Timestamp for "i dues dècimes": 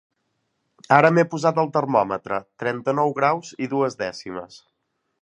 3.67-4.61